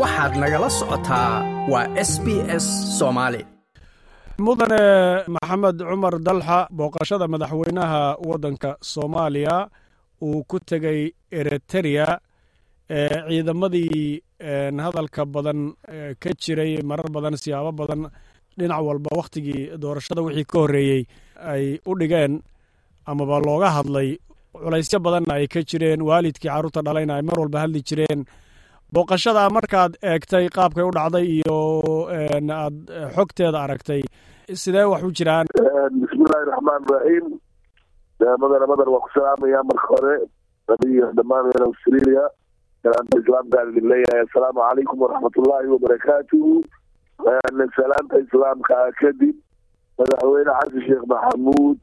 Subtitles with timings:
[0.00, 1.32] waxaad nagala socotaa
[1.72, 2.26] waa s b
[2.62, 2.66] s
[2.98, 3.40] soomaali
[4.44, 4.82] mudane
[5.34, 9.56] maxamed cumar dalxa booqashada madaxweynaha waddanka soomaaliya
[10.26, 11.00] uu ku tegey
[11.38, 12.06] eritrea
[12.98, 14.22] ee ciidamadii
[14.86, 15.60] hadalka badan
[16.22, 18.02] ka jiray marar badan siyaabo badan
[18.58, 21.02] dhinac walba wakhtigii doorashada wixii ka horreeyey
[21.52, 22.32] ay u dhigeen
[23.10, 24.10] amaba looga hadlay.
[24.64, 28.20] Culaysyo badanna ay ka jireen waalidkii carruurta dhalayna ay mar walba hadli jireen
[28.94, 31.56] booqashada markaad eegtay qaabkay u dhacday iyo
[32.58, 32.76] aad
[33.16, 34.02] xogteeda aragtay
[34.62, 35.46] sidee wax u jiraan?
[36.02, 37.26] Bismillahi raxmaan raxiim
[38.42, 40.16] madana madar waa ku salaamaya marka hore.
[40.74, 42.24] Adiyo dhammaan reer australia.
[42.84, 44.20] Salaanta islaamkaan idin leeyahay.
[44.26, 46.52] Assalaamu calaykum waraxmatullaahi wabarakaatuhu
[47.78, 49.34] salaanta islaamka kadib
[49.98, 51.76] madaxweyne xasan sheekh maxamuud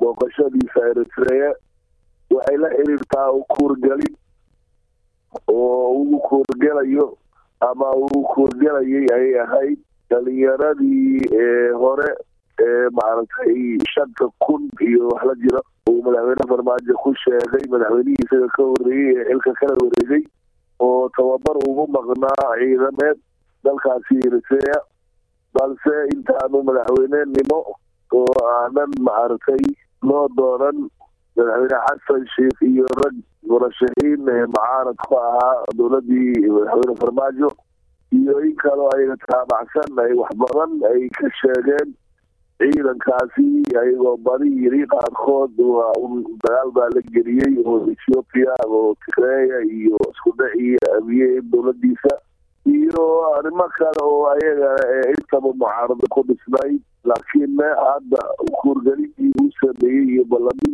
[0.00, 1.50] booqashadiisa eritrea
[2.34, 4.14] waxay la xiriirtaa kuurgelin
[5.48, 7.06] oo ugu kuurgelayo
[7.70, 9.78] ama uu kuurgelayay ayay ahayd
[10.10, 11.28] dhalinyaradii
[11.82, 12.08] hore
[12.66, 18.48] ee maaragtay shanta kun iyo wax la jira uu madaxweyne farmaajo ku sheegay madaxweynihii isaga
[18.56, 20.22] ka horreeyey ee xilka kala wareegay
[20.86, 23.18] oo tababar ugu maqnaa ciidameed
[23.64, 24.78] dalkaasi eritrea
[25.58, 27.58] balse intaanu madaxweynenimo
[28.20, 29.62] oo aanan maaragtay
[30.08, 30.78] loo doonan
[31.36, 33.16] madaxweyne xasan sheekh iyo rag
[33.50, 37.50] murashaxiin ee mucaarad ku ahaa dowladii madaxweyne farmaajo
[38.18, 41.88] iyo in kaloo ayaga taabacsan ay wax badan ay ka sheegeen
[42.60, 43.46] ciidankaasi
[43.80, 45.92] ayagoo badi yiri qaarkood waa
[46.44, 52.14] dagaal baa la geliyey oo ethiopia oo tigreya iyo isku dhacii abiye dowladiisa
[52.76, 53.04] iyo
[53.38, 54.70] arrimo kale oo ayaga
[55.12, 58.20] intaba mucaarado ku dhisnayd laakiin hadda
[58.60, 60.65] kuurgelintii uu sameeyey iyo ballamihii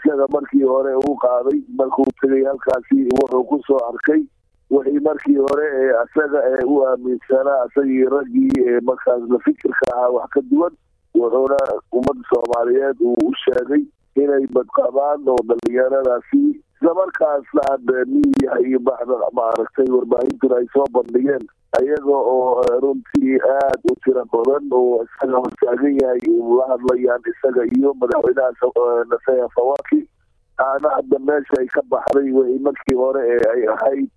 [0.00, 4.22] isaga markii hore uu qaaday markuu tegay halkaasi wuxuu ku soo arkay
[4.70, 10.08] wixii markii hore ee isaga ee u aaminsanaa isagii raggii ee markaas la fikirka ahaa
[10.16, 10.74] wax ka duwan
[11.20, 11.58] wuxuuna
[11.98, 13.82] ummadda soomaaliyeed uu u sheegay
[14.22, 16.42] inay badqabaan oo dhalinyaradaasi
[16.76, 21.44] isla markaasna hadda miidiyaha iyo baxda maaragtay warbaahintuna ay soo bandhigeen
[21.78, 26.22] ayaga oo runtii aad u tiro badan oo isaga hortaagan yahay
[26.58, 30.00] la hadlayaan isaga iyo madaxweynaha naseya fawaki
[30.64, 34.08] aana hadda meesha ay ka baxday wixii markii hore ee ay ahayd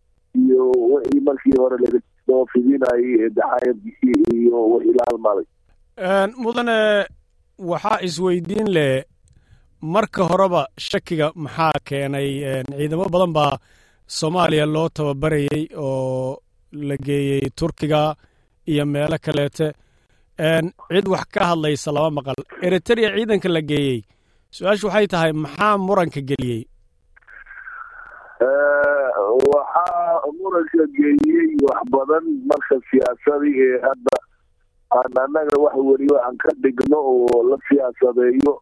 [0.43, 0.63] iyo
[0.93, 5.45] wixii markii hore lagasoo fidinayay daxaayadkii iyo wixii la halmaaday.
[6.43, 6.77] Mudane
[7.71, 9.03] waxaa isweydiin leh
[9.81, 12.29] marka horeba shakiga maxaa keenay?
[12.77, 13.57] Ciidamo badan baa
[14.07, 16.37] soomaaliya loo tababarayey oo
[16.73, 18.15] la geeyey turkiga
[18.67, 19.67] iyo meelo kaleete.
[20.93, 22.35] Cid wax ka hadlaysa lama maqal.
[22.61, 23.99] Eritrea ciidanka la geeyey
[24.55, 26.63] su'aashu waxay tahay maxaa muranka geliyey
[29.51, 34.15] waxaa muranka geeyey wax badan marka siyaasadii ee hadda
[34.97, 38.53] aan annaga wax weliba aan ka dhigno oo la siyaasadeeyo.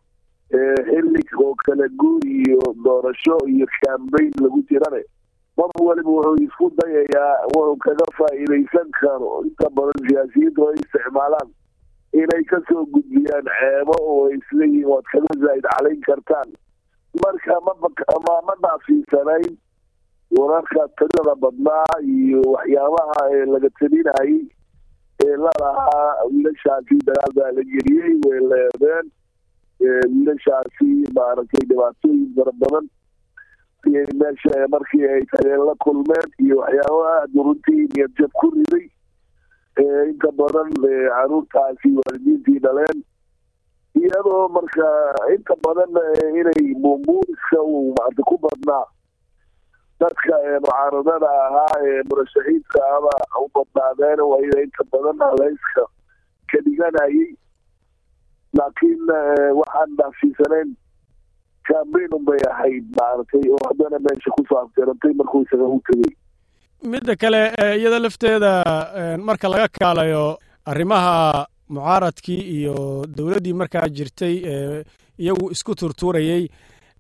[0.88, 5.02] Xilli oo kala guur iyo doorasho iyo cambayn lagu jirane
[5.62, 9.32] mar waliba wuxuu isku dayayaa wuxuu kaga faa'iidaysan karo.
[9.48, 11.50] Inta badan siyaasiyiintu ay isticmaalaan
[12.22, 16.50] inay ka soo gudbiyaan ceebo oo ay isleeyihiin waad kaga zaa'id calayn kartaan.
[17.22, 19.54] Marka mama ma dhaafiisanayn
[20.40, 24.36] wararka tirada badnaa iyo waxyaabaha ee laga telinayay
[25.26, 29.06] ee lalahaa wiilashaasi dagaal baa la geliyey way leedeen
[29.82, 32.86] wiilashaasi maaragtay dhibaatooyin fara badan
[33.90, 38.88] meesha markii ay tageen la kulmeen iyo waxyaaba aada runtii niyadjab ku riday.
[40.10, 43.04] Inta badan caruurtaasi waalidiintii dhaleen.
[43.96, 44.88] Iyadoo marka
[45.34, 45.90] inta badan
[46.40, 48.86] inay buunbuuniska uu maarta ku badnaa.
[50.00, 53.10] Dadka mucaaradada ahaa ee murashaxiidka aba
[53.42, 55.86] u badnaadeen wayda inta badan haleyska
[56.52, 57.36] ka dhiganayay.
[58.58, 59.02] Laakiin
[59.60, 60.76] waxaan dhaafsiisanayn
[61.72, 66.12] cambayn unbay ahayd maaragtay oo haddana meesha ku soo afjarantay markuu isaga u tegey
[66.92, 67.42] midda kale
[67.80, 68.52] iyada lafteeda
[69.28, 70.24] marka laga kaalayo
[70.66, 72.76] arrimaha mucaaradkii iyo
[73.18, 74.84] dowladdii markaa jirtay ee
[75.24, 76.44] iyagu isku turtuurayey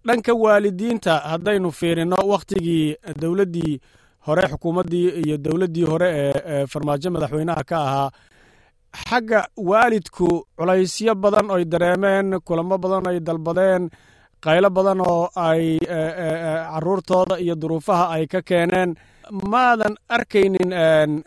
[0.08, 3.74] dhanka waalidiinta haddaynu fiirino wakhtigii dowladdii
[4.28, 8.10] hore xukuumaddii iyo dowladdii hore ee farmaajo madaxweynaha ka ahaa
[9.10, 10.28] xagga waalidku
[10.58, 13.90] culaysyo badan oy dareemeen kulamo badan ay dalbadeen
[14.46, 15.78] qaylo badan oo ay
[16.74, 18.96] caruurtooda iyo duruufaha ay ka keeneen.
[19.32, 20.72] Maadan arkaynin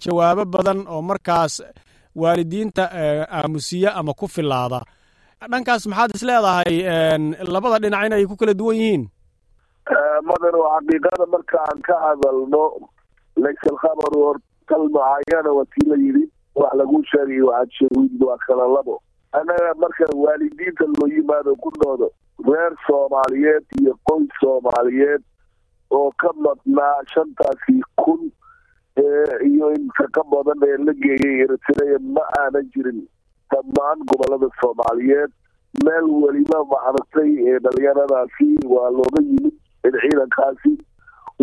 [0.05, 1.63] jawaabo badan oo markaas
[2.17, 2.85] waalidiinta
[3.39, 4.81] aamusiya ama ku filaada
[5.51, 6.75] dhankaas maxaad is leedahay
[7.55, 9.03] labada dhinac inay ku kala duwan yihiin?
[10.29, 12.65] Madan oo xaqiiqada markaan ka hadalno
[13.37, 14.37] laysa alkhabaru or
[14.69, 16.25] kal mucaayana watii la yidhi
[16.55, 19.01] wax lagu sheegay waxaad sheegid waa kala labo.
[19.39, 22.09] Annaga marka waalidiinta loo yimaado ku noodo
[22.49, 25.23] reer soomaaliyeed iyo qoys soomaaliyeed
[25.91, 28.23] oo ka madnaa shantaasi kun
[29.51, 33.01] iyo inta ka badan ee la geeyay eritrea ma aanan jirin
[33.51, 35.31] dhammaan gobollada soomaaliyeed.
[35.85, 39.57] Meel weliba maaragtay ee dhalinyaradaasi waa looga yimid
[40.03, 40.73] ciidankaasi.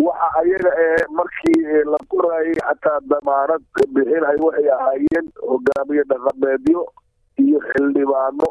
[0.04, 1.60] Waxa ayaga ee markii
[1.92, 3.62] la qorayay xataa damaanad
[3.96, 6.86] bixinay waxay ahaayeen hogaamiye dhaqameedyo
[7.44, 8.48] iyo xildhibaano.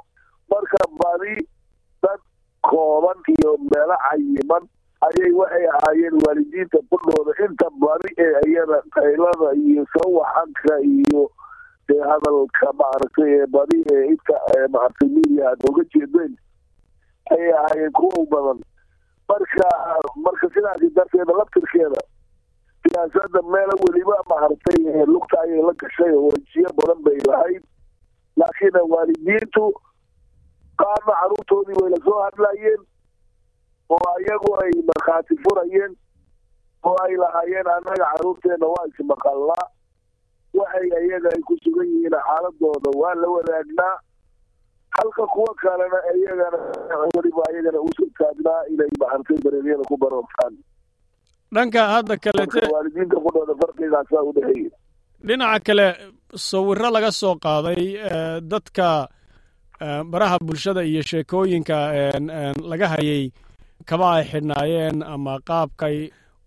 [0.51, 1.35] Marka badi
[2.03, 2.21] dad
[2.61, 4.63] kooban iyo meelo cayiman.
[5.01, 11.23] Ayay waxay ahaayeen waalidiinta kudhooda inta badi ee iyada qaylada iyo sawaxanka iyo
[12.09, 14.35] hadalka maaragtay ee badi ee inta
[14.73, 16.33] maaragtay media aad oga jeedeen
[17.33, 18.59] ayay ahaayeen kuwa badan.
[19.29, 19.67] Marka
[20.25, 22.01] marka sidaasi darteeda laftirkeeda
[22.85, 27.63] siyaasadda meela weliba maaragtay lugta ayay la gashay oo wejiyo badan bay lahayd.
[28.37, 29.73] Laakiin waalidiintu
[30.81, 32.81] qaarna caruurtoodii way la soo hadlayeen
[33.95, 35.91] oo ayagu ay markhaati furayeen
[36.89, 39.65] oo ay lahaayeen annaga caruurteena waa ismaqallaa
[40.59, 43.95] waxay ayaga ay ku sugan yihiin xaaladooda waa la wadaagnaa.
[44.97, 46.57] Halka kuwa kalena iyagana
[47.15, 50.53] weliba ayagana u soo taagnaa inay maaragtay dareeryada ku baroortaan
[51.55, 54.71] dhanka hadda kalete waalidiinta kudhooda farqigaasaa u dhexeeya.
[55.27, 55.85] Dhinaca kale
[56.47, 57.83] sawiro laga soo qaaday
[58.51, 58.87] dadka
[60.11, 61.77] baraha bulshada iyo sheekooyinka
[62.71, 63.31] laga hayay
[63.89, 65.97] kaba ay xidhnaayeen ama qaabkay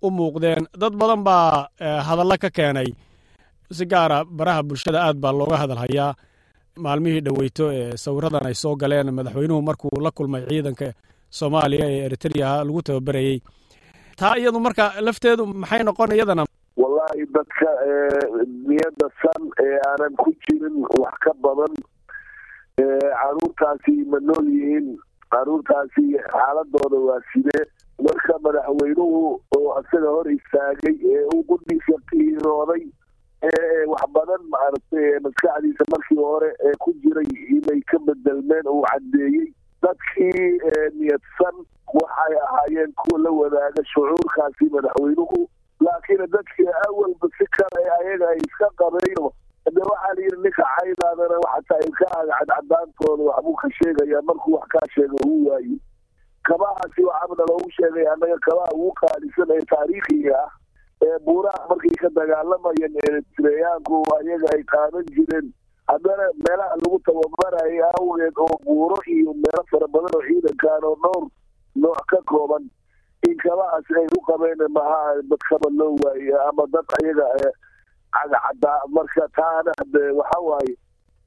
[0.02, 1.66] u muuqdeen dad badan baa
[2.08, 2.88] hadallo ka keenay.
[3.76, 6.10] Si gaara baraha bulshada aad baa looga hadal hayaa
[6.84, 10.88] maalmihii dhoweyto ee sawiradan ay soo galeen madaxweynuhu markuu la kulmay ciidanka
[11.38, 13.36] soomaaliya ee eritrea lagu tababerayey
[14.20, 16.44] taa iyadu marka lafteedu maxay noqon iyadana?
[16.82, 17.69] Wallaahi dadka
[18.69, 21.72] niyadda san ee aanan ku jirin wax ka badan
[23.20, 24.88] caruurtaasi ma nool yihiin?
[25.34, 27.64] Caruurtaasi xaaladooda waa sidee?
[28.06, 32.82] Marka madaxweynuhu oo isaga hor istaagay ee uu guddiisa qiirooday
[33.48, 39.46] ee wax badan maaragtay maskaxdiisa markii hore ee ku jiray inay ka bedelmeen uu caddeeyey
[39.82, 40.58] dadkii
[40.98, 41.56] niyadsan
[42.00, 45.48] waxay ahaayeen kuwa la wadaaga shucuurkaasi madaxweynuhu.
[45.80, 49.30] Laakiin dadkii awalba si kale ayaga ay iska qabeyno
[49.72, 55.16] de waxaa layidhi ninka caydaadana xataa ilkaaga cadcadaantooda waxbuu ka sheegaya markuu wax kaa sheega
[55.26, 55.76] uu waaye.
[56.44, 60.50] Kabahaasi waxaabna loogu sheegay annaga kabaha ugu qaalisan ee taariikhiga ah
[61.06, 65.46] ee buuraha markay ka dagaalamayeen eritreyaanku ayaga ay qaadan jireen.
[65.88, 71.25] Haddana meelaha lagu tababarayay awgeed oo buuro iyo meelo fara badan oo ciidankan oo dhowr
[71.76, 72.69] nooc ka kooban
[73.28, 75.00] in kabahaas ay u qabeen maha
[75.32, 77.26] dadkaba loo waaye ama dad ayaga
[78.16, 80.75] cagacaddaa marka taana hade waxa waaye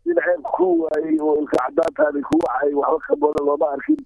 [0.10, 4.00] in ceeb ku waayey oo ilka cadaantaani ku wacay waxba ka badan looma arkin.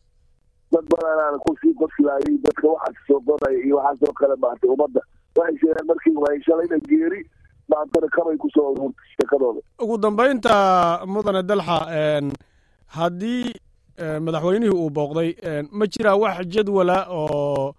[0.71, 5.01] Dad badanaana ku sii qoslaayay dadka waxaas soo qoraya iyo waxaasoo kale maartay ummadda.
[5.37, 7.21] Waxay sheegeen markii waay shalayna geeri
[7.71, 10.55] maantana kabay ku soo ururtay sheekadooda ugu dambaynta
[11.13, 11.77] mudane dalxa
[12.97, 13.53] haddii
[14.25, 15.29] madaxweynihii uu booqday
[15.71, 17.73] ma jiraa wax jadwala oo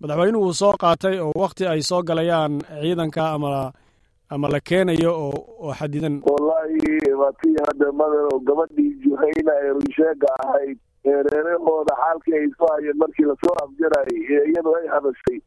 [0.00, 3.72] madaxweynuhu soo qaatay oo wakti ay soo galayaan ciidanka ama
[4.30, 6.20] ama la keenayo oo xadidan.
[6.24, 12.66] Wallaahi waatii hadda madan oo gabadhii juhayna ee runsheega ahayd ee reerahooda xaalkii ay soo
[12.74, 15.38] hayeen markii la soo afjarayay ee iyadu ay hadashay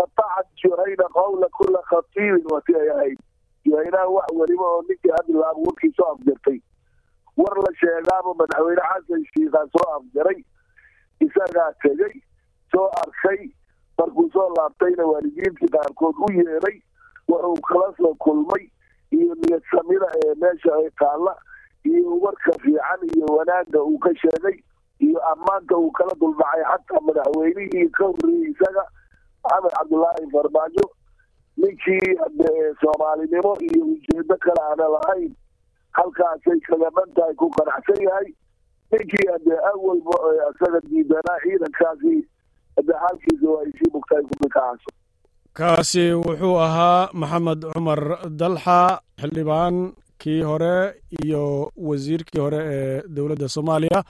[0.00, 3.18] qatacat juhayna qawla kula khatiibin wati ay ahayd.
[3.66, 6.58] Juhaynaha wax weliba oo ninkii hadlaaba warkii soo afjartay.
[7.36, 10.38] War la sheegaaba madaxweyne xasan shiikaa soo afjaray.
[11.26, 12.14] Isagaa tegey
[12.72, 13.40] soo arkay
[13.98, 16.76] markuu soo laabtayna waalidiintii qaarkood u yeeday
[17.32, 18.64] wuxuu kala soo kulmay
[19.18, 21.34] iyo niyad samida ee meesha ay taalla
[21.92, 24.56] iyo warka fiican iyo wanaagga uu ka sheegay
[25.06, 28.84] iyo ammaanta uu kala duldhacay xataa madaxweynihii ka horreeyey isaga
[29.44, 30.84] maxamed cabdullaahi farmaajo.
[31.56, 32.16] Ninkii
[32.80, 35.32] soomaalinimo iyo ujeedo kale aana lahayn
[35.98, 38.28] halkaasay kaga dhan tahay ku qanacsan yahay.
[38.92, 40.16] Ninkii hade awalba
[40.52, 42.14] isaga diidanaa ciidankaasi
[42.76, 44.90] hade xaalkiisa waa isii mugtahay kumikacaaso
[45.58, 48.00] kaasi wuxuu ahaa maxamed cumar
[48.40, 48.78] dalxa
[49.20, 50.76] xildhibaankii hore
[51.24, 51.42] iyo
[51.88, 54.00] wasiirkii hore ee dowladda soomaaliya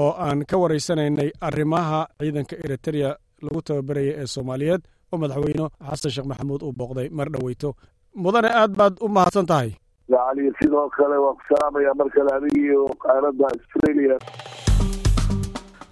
[0.00, 3.10] oo aan ka waraysanaynay arrimaha ciidanka eritereya
[3.44, 4.82] lagu tababaraya ee soomaaliyeed
[5.12, 7.70] oo madaxweyne xasan sheekh maxamuud uu booqday mar dhoweyto.
[8.24, 9.70] Mudane aad baad u mahadsan tahay?
[10.58, 14.16] Sidoo kale waa ku salaamaya mar kale adigiiyo qaaradda australia